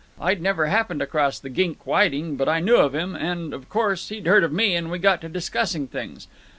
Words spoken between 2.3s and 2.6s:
but I